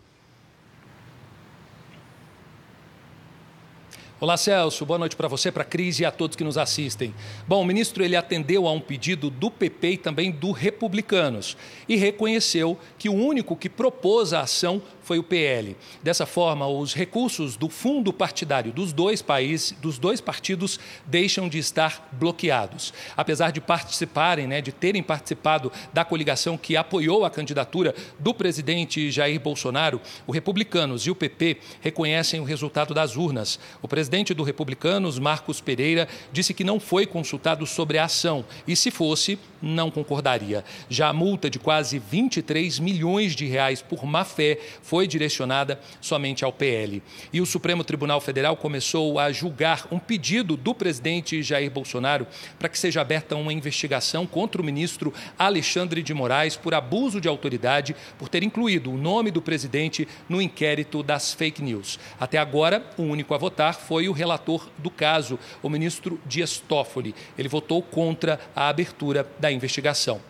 [4.23, 4.85] Olá, Celso.
[4.85, 7.13] Boa noite para você, para a Cris e a todos que nos assistem.
[7.45, 11.57] Bom, o ministro ele atendeu a um pedido do PP e também do Republicanos
[11.89, 15.75] e reconheceu que o único que propôs a ação foi o PL.
[16.01, 21.57] Dessa forma, os recursos do fundo partidário dos dois países, dos dois partidos, deixam de
[21.57, 22.93] estar bloqueados.
[23.15, 29.11] Apesar de participarem, né, de terem participado da coligação que apoiou a candidatura do presidente
[29.11, 33.59] Jair Bolsonaro, o Republicanos e o PP reconhecem o resultado das urnas.
[33.81, 38.75] O presidente do Republicanos, Marcos Pereira, disse que não foi consultado sobre a ação e,
[38.75, 40.63] se fosse, não concordaria.
[40.89, 46.45] Já a multa de quase 23 milhões de reais por má fé foi direcionada somente
[46.45, 47.01] ao PL.
[47.31, 52.27] E o Supremo Tribunal Federal começou a julgar um pedido do presidente Jair Bolsonaro
[52.59, 57.27] para que seja aberta uma investigação contra o ministro Alexandre de Moraes por abuso de
[57.27, 61.99] autoridade, por ter incluído o nome do presidente no inquérito das fake news.
[62.19, 67.15] Até agora, o único a votar foi o relator do caso, o ministro Dias Toffoli.
[67.37, 70.21] Ele votou contra a abertura da investigação.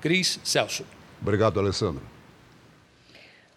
[0.00, 0.84] Cris Celso.
[1.20, 2.17] Obrigado, Alessandro.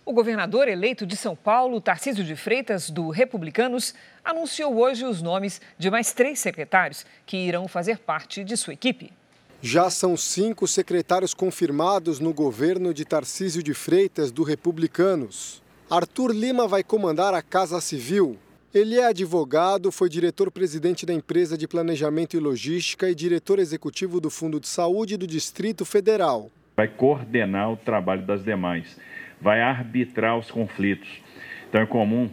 [0.03, 3.93] O governador eleito de São Paulo, Tarcísio de Freitas, do Republicanos,
[4.25, 9.13] anunciou hoje os nomes de mais três secretários que irão fazer parte de sua equipe.
[9.61, 15.61] Já são cinco secretários confirmados no governo de Tarcísio de Freitas, do Republicanos.
[15.87, 18.39] Arthur Lima vai comandar a Casa Civil.
[18.73, 24.31] Ele é advogado, foi diretor-presidente da empresa de planejamento e logística e diretor executivo do
[24.31, 26.49] Fundo de Saúde do Distrito Federal.
[26.75, 28.97] Vai coordenar o trabalho das demais
[29.41, 31.21] vai arbitrar os conflitos.
[31.67, 32.29] Então é comum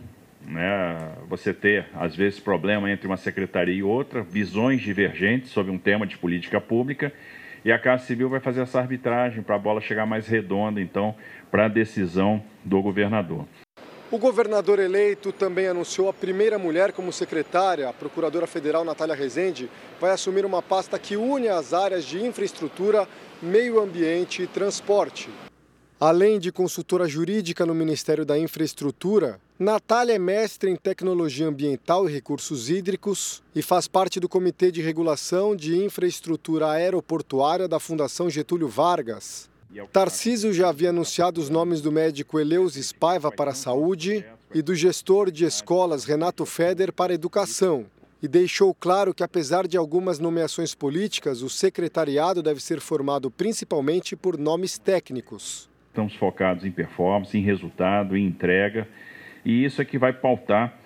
[0.47, 5.79] né, você ter, às vezes, problema entre uma secretaria e outra, visões divergentes sobre um
[5.79, 7.13] tema de política pública,
[7.65, 11.15] e a Casa Civil vai fazer essa arbitragem para a bola chegar mais redonda, então,
[11.51, 13.47] para a decisão do governador.
[14.11, 17.91] O governador eleito também anunciou a primeira mulher como secretária.
[17.91, 19.69] A procuradora federal Natália Rezende
[20.01, 23.07] vai assumir uma pasta que une as áreas de infraestrutura,
[23.43, 25.29] meio ambiente e transporte.
[26.01, 32.13] Além de consultora jurídica no Ministério da Infraestrutura, Natália é mestre em tecnologia ambiental e
[32.13, 38.69] recursos hídricos e faz parte do Comitê de Regulação de Infraestrutura Aeroportuária da Fundação Getúlio
[38.69, 39.51] Vargas.
[39.93, 44.77] Tarcísio já havia anunciado os nomes do médico Eleus Spaiva para a saúde e do
[44.77, 47.87] gestor de escolas Renato Feder para a educação.
[48.23, 54.15] E deixou claro que, apesar de algumas nomeações políticas, o secretariado deve ser formado principalmente
[54.15, 55.69] por nomes técnicos.
[55.99, 58.87] Estamos focados em performance, em resultado, em entrega,
[59.45, 60.79] e isso é que vai pautar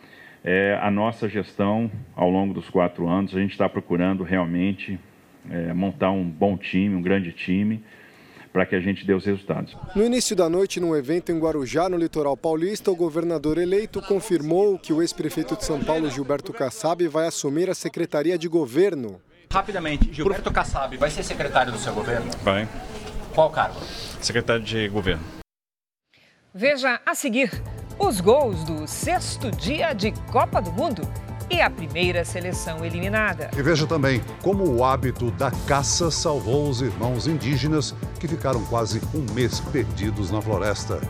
[0.42, 3.36] é, a nossa gestão ao longo dos quatro anos.
[3.36, 4.98] A gente está procurando realmente
[5.50, 7.84] é, montar um bom time, um grande time
[8.54, 9.76] para que a gente dê os resultados.
[9.94, 14.78] No início da noite, num evento em Guarujá, no litoral paulista, o governador eleito confirmou
[14.78, 19.20] que o ex-prefeito de São Paulo, Gilberto Kassab, vai assumir a Secretaria de Governo.
[19.52, 22.30] Rapidamente, Gilberto Kassab vai ser secretário do seu governo?
[22.42, 22.66] Vai.
[23.34, 23.80] Qual cargo?
[24.20, 25.24] Secretário de Governo.
[26.54, 27.50] Veja a seguir
[27.98, 31.02] os gols do sexto dia de Copa do Mundo
[31.50, 33.50] e a primeira seleção eliminada.
[33.56, 39.00] E veja também como o hábito da caça salvou os irmãos indígenas que ficaram quase
[39.14, 41.00] um mês perdidos na floresta.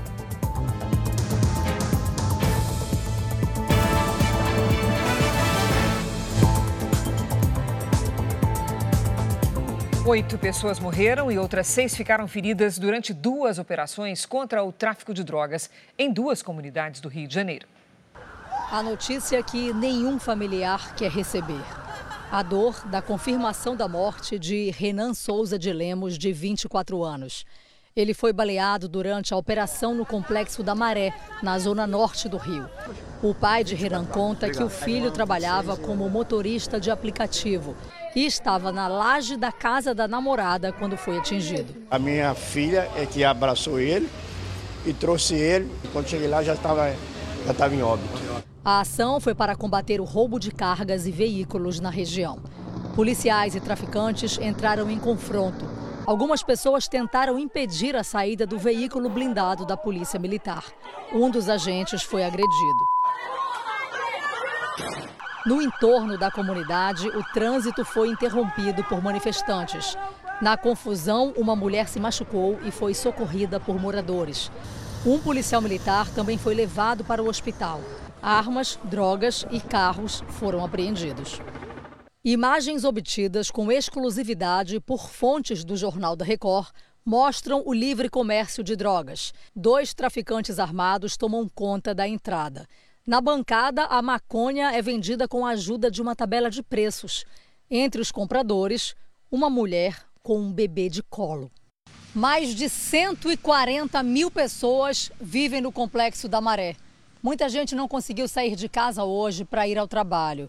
[10.04, 15.22] Oito pessoas morreram e outras seis ficaram feridas durante duas operações contra o tráfico de
[15.22, 17.68] drogas em duas comunidades do Rio de Janeiro.
[18.72, 21.62] A notícia que nenhum familiar quer receber.
[22.32, 27.46] A dor da confirmação da morte de Renan Souza de Lemos, de 24 anos.
[27.94, 32.66] Ele foi baleado durante a operação no complexo da Maré, na zona norte do Rio.
[33.22, 37.76] O pai de Renan conta que o filho trabalhava como motorista de aplicativo
[38.16, 41.74] e estava na laje da casa da namorada quando foi atingido.
[41.90, 44.08] A minha filha é que abraçou ele
[44.86, 45.70] e trouxe ele.
[45.92, 46.94] Quando cheguei lá já estava
[47.44, 48.08] já estava em óbito.
[48.64, 52.38] A ação foi para combater o roubo de cargas e veículos na região.
[52.96, 55.81] Policiais e traficantes entraram em confronto.
[56.04, 60.64] Algumas pessoas tentaram impedir a saída do veículo blindado da Polícia Militar.
[61.12, 62.88] Um dos agentes foi agredido.
[65.46, 69.96] No entorno da comunidade, o trânsito foi interrompido por manifestantes.
[70.40, 74.50] Na confusão, uma mulher se machucou e foi socorrida por moradores.
[75.06, 77.80] Um policial militar também foi levado para o hospital.
[78.20, 81.40] Armas, drogas e carros foram apreendidos.
[82.24, 86.68] Imagens obtidas com exclusividade por fontes do Jornal da Record
[87.04, 89.34] mostram o livre comércio de drogas.
[89.56, 92.68] Dois traficantes armados tomam conta da entrada.
[93.04, 97.24] Na bancada, a maconha é vendida com a ajuda de uma tabela de preços.
[97.68, 98.94] Entre os compradores,
[99.28, 101.50] uma mulher com um bebê de colo.
[102.14, 106.76] Mais de 140 mil pessoas vivem no complexo da Maré.
[107.20, 110.48] Muita gente não conseguiu sair de casa hoje para ir ao trabalho.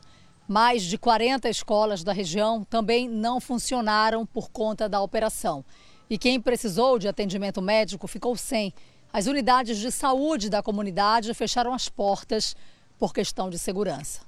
[0.54, 5.66] Mais de 40 escolas da região também não funcionaram por conta da operação.
[6.08, 8.72] E quem precisou de atendimento médico ficou sem.
[9.12, 12.56] As unidades de saúde da comunidade fecharam as portas
[13.00, 14.22] por questão de segurança.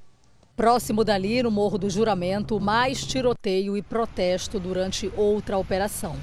[0.56, 6.16] Próximo dali, no Morro do Juramento, mais tiroteio e protesto durante outra operação.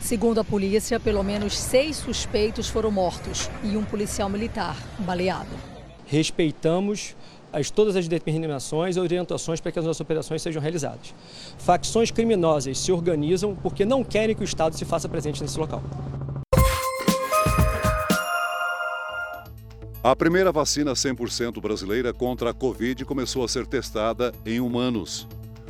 [0.00, 5.74] Segundo a polícia, pelo menos seis suspeitos foram mortos e um policial militar baleado.
[6.06, 7.14] Respeitamos
[7.54, 11.14] as, todas as determinações e orientações para que as nossas operações sejam realizadas.
[11.58, 15.82] Facções criminosas se organizam porque não querem que o Estado se faça presente nesse local.
[20.02, 25.26] A primeira vacina 100% brasileira contra a Covid começou a ser testada em humanos.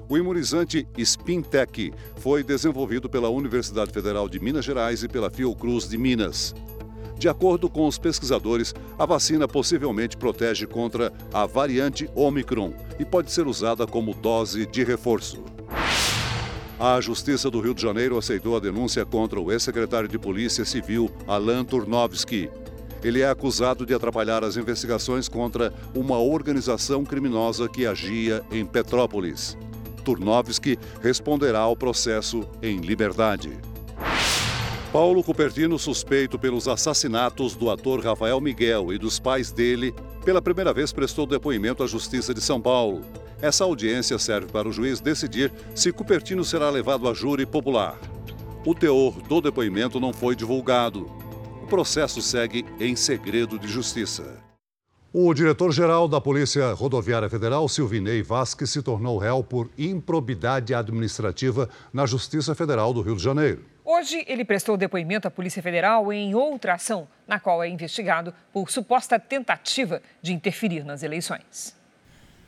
[0.08, 5.96] O imunizante Spintec foi desenvolvido pela Universidade Federal de Minas Gerais e pela Fiocruz de
[5.96, 6.52] Minas.
[7.18, 13.30] De acordo com os pesquisadores, a vacina possivelmente protege contra a variante Omicron e pode
[13.30, 15.42] ser usada como dose de reforço.
[16.78, 21.10] A Justiça do Rio de Janeiro aceitou a denúncia contra o ex-secretário de Polícia Civil,
[21.26, 22.50] Alan Turnovski.
[23.02, 29.56] Ele é acusado de atrapalhar as investigações contra uma organização criminosa que agia em Petrópolis.
[30.04, 33.52] Turnovski responderá ao processo em liberdade.
[34.94, 39.92] Paulo Cupertino, suspeito pelos assassinatos do ator Rafael Miguel e dos pais dele,
[40.24, 43.00] pela primeira vez prestou depoimento à Justiça de São Paulo.
[43.42, 47.98] Essa audiência serve para o juiz decidir se Cupertino será levado a júri popular.
[48.64, 51.10] O teor do depoimento não foi divulgado.
[51.60, 54.53] O processo segue em segredo de justiça.
[55.16, 62.04] O diretor-geral da Polícia Rodoviária Federal, Silvinei Vasques, se tornou réu por improbidade administrativa na
[62.04, 63.64] Justiça Federal do Rio de Janeiro.
[63.84, 68.68] Hoje, ele prestou depoimento à Polícia Federal em outra ação, na qual é investigado por
[68.68, 71.76] suposta tentativa de interferir nas eleições.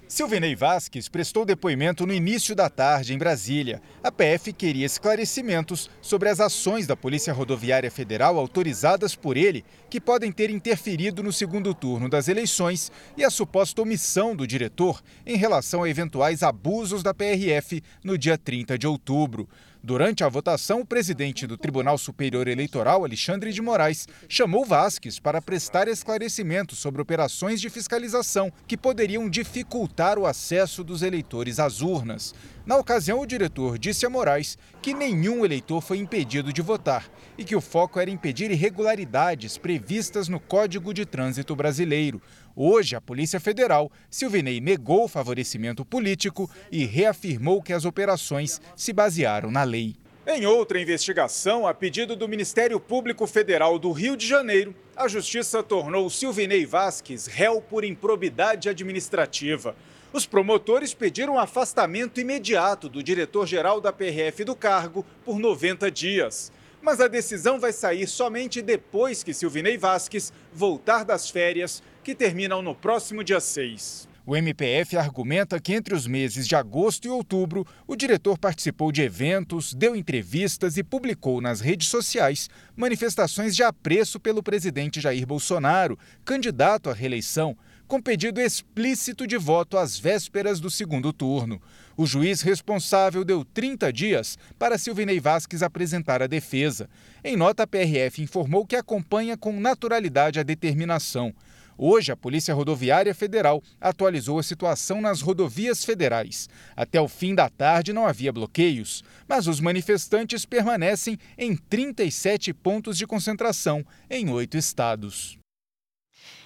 [0.08, 3.82] Silvinei Vasques prestou depoimento no início da tarde em Brasília.
[4.04, 10.00] A PF queria esclarecimentos sobre as ações da Polícia Rodoviária Federal autorizadas por ele, que
[10.00, 15.36] podem ter interferido no segundo turno das eleições, e a suposta omissão do diretor em
[15.36, 19.48] relação a eventuais abusos da PRF no dia 30 de outubro.
[19.82, 25.40] Durante a votação, o presidente do Tribunal Superior Eleitoral, Alexandre de Moraes, chamou Vasques para
[25.40, 32.34] prestar esclarecimentos sobre operações de fiscalização que poderiam dificultar o acesso dos eleitores às urnas.
[32.64, 37.08] Na ocasião, o diretor disse a Moraes que nenhum eleitor foi impedido de votar
[37.38, 42.20] e que o foco era impedir irregularidades previstas no Código de Trânsito Brasileiro.
[42.58, 48.94] Hoje, a Polícia Federal, Silvinei negou o favorecimento político e reafirmou que as operações se
[48.94, 49.94] basearam na lei.
[50.26, 55.62] Em outra investigação, a pedido do Ministério Público Federal do Rio de Janeiro, a Justiça
[55.62, 59.76] tornou Silvinei Vasques réu por improbidade administrativa.
[60.10, 66.50] Os promotores pediram afastamento imediato do diretor-geral da PRF do cargo por 90 dias.
[66.80, 72.62] Mas a decisão vai sair somente depois que Silvinei Vasques voltar das férias, que terminam
[72.62, 74.08] no próximo dia 6.
[74.24, 79.02] O MPF argumenta que entre os meses de agosto e outubro, o diretor participou de
[79.02, 85.98] eventos, deu entrevistas e publicou nas redes sociais manifestações de apreço pelo presidente Jair Bolsonaro,
[86.24, 87.56] candidato à reeleição,
[87.88, 91.60] com pedido explícito de voto às vésperas do segundo turno.
[91.96, 96.88] O juiz responsável deu 30 dias para Silvinei Vasques apresentar a defesa.
[97.24, 101.34] Em nota, a PRF informou que acompanha com naturalidade a determinação.
[101.78, 106.48] Hoje, a Polícia Rodoviária Federal atualizou a situação nas rodovias federais.
[106.74, 112.96] Até o fim da tarde não havia bloqueios, mas os manifestantes permanecem em 37 pontos
[112.96, 115.38] de concentração em oito estados.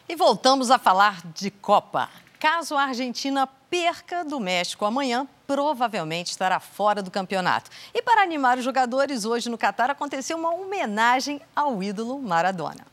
[0.09, 2.09] E voltamos a falar de Copa.
[2.41, 7.71] Caso a Argentina perca do México amanhã, provavelmente estará fora do campeonato.
[7.95, 12.90] E para animar os jogadores, hoje no Catar aconteceu uma homenagem ao ídolo Maradona.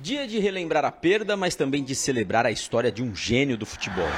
[0.00, 3.66] Dia de relembrar a perda, mas também de celebrar a história de um gênio do
[3.66, 4.08] futebol.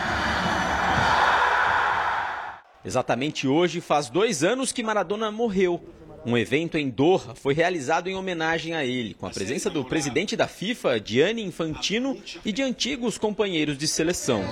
[2.85, 5.83] Exatamente hoje faz dois anos que Maradona morreu.
[6.25, 10.37] Um evento em Doha foi realizado em homenagem a ele, com a presença do presidente
[10.37, 14.43] da FIFA, Gianni Infantino, e de antigos companheiros de seleção.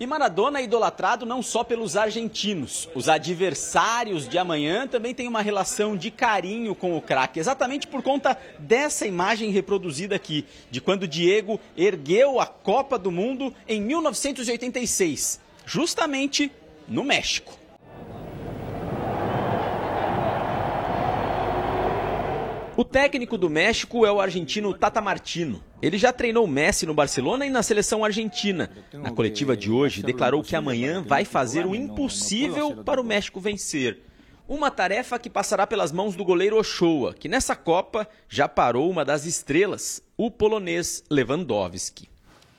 [0.00, 2.88] E Maradona é idolatrado não só pelos argentinos.
[2.94, 8.02] Os adversários de amanhã também têm uma relação de carinho com o craque, exatamente por
[8.02, 15.38] conta dessa imagem reproduzida aqui, de quando Diego ergueu a Copa do Mundo em 1986,
[15.66, 16.50] justamente
[16.88, 17.61] no México.
[22.74, 25.62] O técnico do México é o argentino Tata Martino.
[25.82, 28.70] Ele já treinou Messi no Barcelona e na seleção argentina.
[28.94, 34.00] Na coletiva de hoje, declarou que amanhã vai fazer o impossível para o México vencer.
[34.48, 39.04] Uma tarefa que passará pelas mãos do goleiro Ochoa, que nessa Copa já parou uma
[39.04, 42.08] das estrelas, o polonês Lewandowski.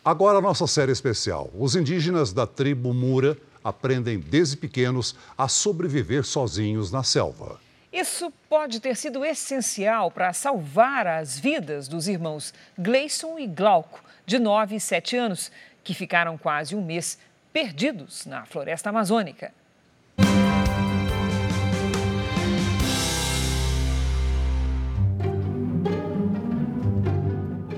[0.05, 1.49] Agora a nossa série especial.
[1.57, 7.59] Os indígenas da tribo Mura aprendem desde pequenos a sobreviver sozinhos na selva.
[7.93, 14.39] Isso pode ter sido essencial para salvar as vidas dos irmãos Gleison e Glauco, de
[14.39, 15.51] 9 e 7 anos,
[15.83, 17.19] que ficaram quase um mês
[17.53, 19.53] perdidos na floresta amazônica.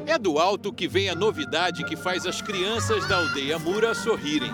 [0.07, 4.53] É do alto que vem a novidade que faz as crianças da aldeia Mura sorrirem.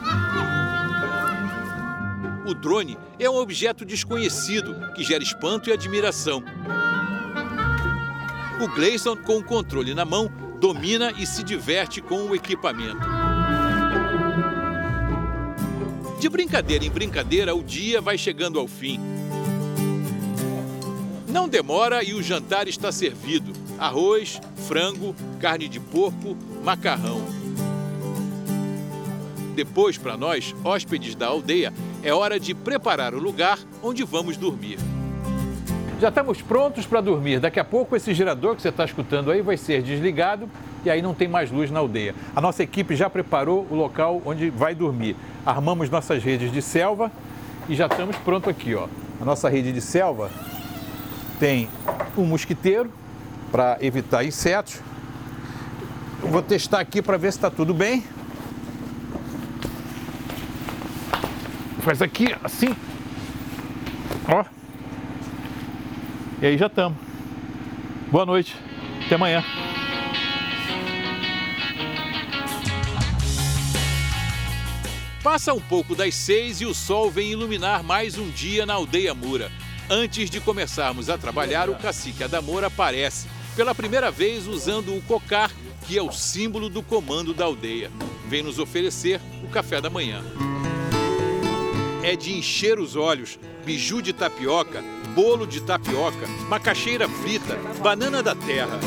[2.45, 6.43] O drone é um objeto desconhecido que gera espanto e admiração.
[8.59, 13.07] O Gleison, com o controle na mão, domina e se diverte com o equipamento.
[16.19, 18.99] De brincadeira em brincadeira, o dia vai chegando ao fim.
[21.27, 27.40] Não demora e o jantar está servido: arroz, frango, carne de porco, macarrão.
[29.55, 31.73] Depois, para nós, hóspedes da aldeia,
[32.03, 34.77] é hora de preparar o lugar onde vamos dormir.
[35.99, 37.39] Já estamos prontos para dormir.
[37.39, 40.49] Daqui a pouco esse gerador que você está escutando aí vai ser desligado
[40.83, 42.15] e aí não tem mais luz na aldeia.
[42.35, 45.15] A nossa equipe já preparou o local onde vai dormir.
[45.45, 47.11] Armamos nossas redes de selva
[47.69, 48.87] e já estamos prontos aqui, ó.
[49.21, 50.31] A nossa rede de selva
[51.39, 51.69] tem
[52.17, 52.91] um mosquiteiro
[53.51, 54.79] para evitar insetos.
[56.23, 58.03] Eu vou testar aqui para ver se está tudo bem.
[61.81, 62.75] Faz aqui, assim.
[64.27, 64.45] Ó.
[66.39, 66.97] E aí já estamos.
[68.11, 68.55] Boa noite.
[69.05, 69.43] Até amanhã.
[75.23, 79.13] Passa um pouco das seis e o sol vem iluminar mais um dia na aldeia
[79.13, 79.51] Mura.
[79.89, 85.51] Antes de começarmos a trabalhar, o cacique Adamor aparece, pela primeira vez usando o cocar,
[85.87, 87.91] que é o símbolo do comando da aldeia.
[88.27, 90.23] Vem nos oferecer o café da manhã.
[92.03, 94.83] É de encher os olhos, biju de tapioca,
[95.13, 98.79] bolo de tapioca, macaxeira frita, banana da terra.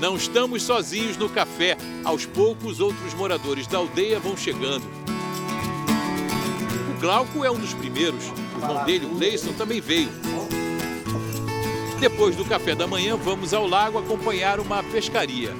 [0.00, 1.78] Não estamos sozinhos no café.
[2.04, 4.84] Aos poucos, outros moradores da aldeia vão chegando.
[6.94, 8.24] O Glauco é um dos primeiros.
[8.54, 10.10] O irmão dele, o Leison, também veio.
[12.00, 15.54] Depois do café da manhã, vamos ao lago acompanhar uma pescaria.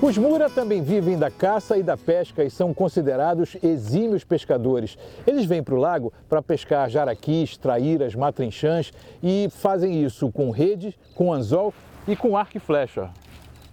[0.00, 4.96] Os Mura também vivem da caça e da pesca e são considerados exímios pescadores.
[5.26, 10.96] Eles vêm para o lago para pescar jaraquis, traíras, matrinchãs e fazem isso com rede,
[11.16, 11.74] com anzol
[12.06, 13.10] e com arco e flecha.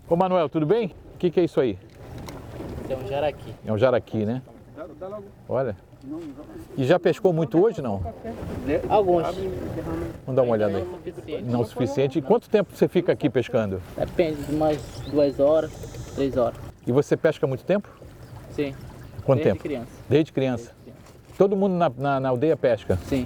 [0.10, 0.96] Ô Manuel, tudo bem?
[1.14, 1.78] O que, que, é isso aí?
[2.90, 3.54] É um jaraqui.
[3.64, 4.42] É um jaraqui, né?
[5.48, 5.78] Olha.
[6.76, 8.02] E já pescou muito hoje, não?
[8.90, 9.24] Alguns.
[10.26, 11.42] Vamos dar uma olhada aí.
[11.44, 12.18] Não o suficiente.
[12.18, 13.80] E quanto tempo você fica aqui pescando?
[13.96, 14.78] Depende, de umas
[15.10, 15.72] duas horas,
[16.16, 16.58] três horas.
[16.88, 17.90] E você pesca há muito tempo?
[18.52, 18.74] Sim.
[19.24, 19.64] Quanto Desde tempo?
[19.64, 19.88] criança.
[20.10, 20.72] Desde criança.
[21.38, 22.98] Todo mundo na, na, na aldeia pesca?
[23.08, 23.26] Sim.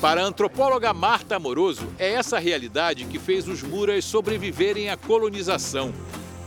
[0.00, 5.92] Para a antropóloga Marta Amoroso, é essa realidade que fez os Muras sobreviverem à colonização.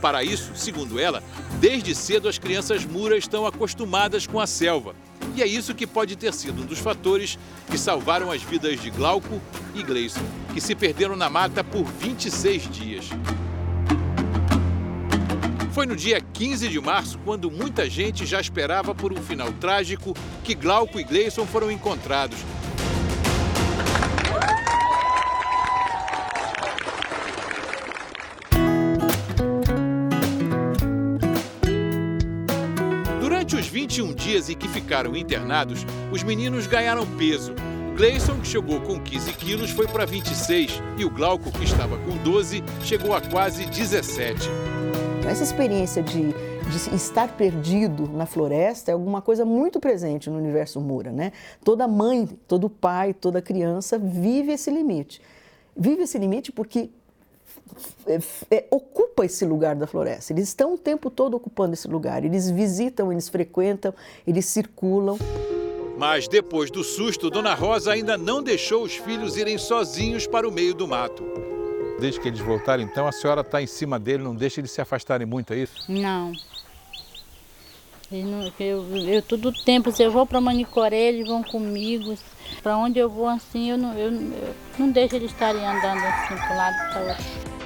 [0.00, 1.22] Para isso, segundo ela,
[1.58, 4.94] desde cedo as crianças Muras estão acostumadas com a selva.
[5.34, 7.38] E é isso que pode ter sido um dos fatores
[7.68, 9.40] que salvaram as vidas de Glauco
[9.74, 10.20] e Gleison,
[10.52, 13.08] que se perderam na mata por 26 dias.
[15.78, 20.12] Foi no dia 15 de março, quando muita gente já esperava por um final trágico,
[20.42, 22.36] que Glauco e Gleison foram encontrados.
[33.20, 37.54] Durante os 21 dias em que ficaram internados, os meninos ganharam peso.
[37.98, 42.16] Gleison, que chegou com 15 quilos, foi para 26 e o Glauco, que estava com
[42.18, 44.48] 12, chegou a quase 17.
[45.28, 50.80] Essa experiência de, de estar perdido na floresta é alguma coisa muito presente no universo
[50.80, 51.32] Mura, né?
[51.64, 55.20] Toda mãe, todo pai, toda criança vive esse limite.
[55.76, 56.90] Vive esse limite porque
[58.06, 60.32] é, é, ocupa esse lugar da floresta.
[60.32, 62.24] Eles estão o tempo todo ocupando esse lugar.
[62.24, 63.92] Eles visitam, eles frequentam,
[64.24, 65.18] eles circulam.
[65.98, 70.52] Mas depois do susto, Dona Rosa ainda não deixou os filhos irem sozinhos para o
[70.52, 71.24] meio do mato.
[71.98, 74.80] Desde que eles voltaram, então, a senhora está em cima dele, não deixa eles se
[74.80, 75.74] afastarem muito, é isso?
[75.88, 76.32] Não.
[78.60, 82.16] Eu, eu todo tempo, se eu vou para Manicoré, eles vão comigo.
[82.62, 86.36] Para onde eu vou assim, eu não, eu, eu não deixo eles estarem andando assim
[86.36, 87.57] para lado para outro.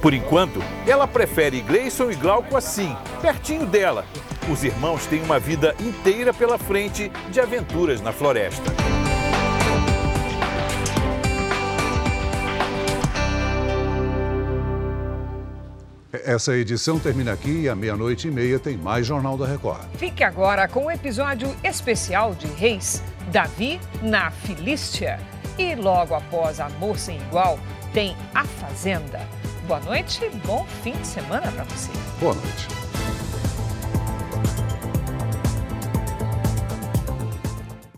[0.00, 4.04] Por enquanto, ela prefere Gleison e Glauco assim, pertinho dela.
[4.50, 8.72] Os irmãos têm uma vida inteira pela frente de aventuras na floresta.
[16.24, 19.82] Essa edição termina aqui e à meia-noite e meia tem mais Jornal da Record.
[19.96, 25.20] Fique agora com o episódio especial de Reis, Davi na Filístia.
[25.58, 27.58] E logo após Amor Sem Igual,
[27.92, 29.20] tem A Fazenda.
[29.66, 31.90] Boa noite bom fim de semana para você.
[32.20, 32.68] Boa noite.